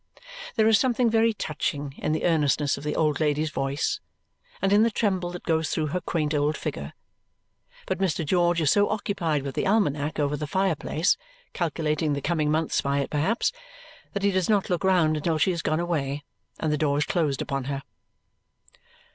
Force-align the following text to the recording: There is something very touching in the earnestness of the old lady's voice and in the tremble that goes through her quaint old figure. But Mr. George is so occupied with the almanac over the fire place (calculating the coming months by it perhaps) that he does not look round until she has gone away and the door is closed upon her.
There 0.55 0.67
is 0.67 0.79
something 0.79 1.11
very 1.11 1.31
touching 1.31 1.93
in 1.99 2.11
the 2.11 2.23
earnestness 2.25 2.75
of 2.75 2.83
the 2.83 2.95
old 2.95 3.19
lady's 3.19 3.51
voice 3.51 3.99
and 4.59 4.73
in 4.73 4.81
the 4.81 4.89
tremble 4.89 5.29
that 5.29 5.43
goes 5.43 5.69
through 5.69 5.89
her 5.93 6.01
quaint 6.01 6.33
old 6.33 6.57
figure. 6.57 6.93
But 7.85 7.99
Mr. 7.99 8.25
George 8.25 8.61
is 8.61 8.71
so 8.71 8.89
occupied 8.89 9.43
with 9.43 9.53
the 9.53 9.67
almanac 9.67 10.17
over 10.17 10.35
the 10.35 10.47
fire 10.47 10.73
place 10.75 11.17
(calculating 11.53 12.13
the 12.13 12.19
coming 12.21 12.49
months 12.49 12.81
by 12.81 12.97
it 12.97 13.11
perhaps) 13.11 13.51
that 14.13 14.23
he 14.23 14.31
does 14.31 14.49
not 14.49 14.71
look 14.71 14.83
round 14.83 15.17
until 15.17 15.37
she 15.37 15.51
has 15.51 15.61
gone 15.61 15.79
away 15.79 16.23
and 16.59 16.73
the 16.73 16.79
door 16.79 16.97
is 16.97 17.05
closed 17.05 17.39
upon 17.39 17.65
her. 17.65 17.83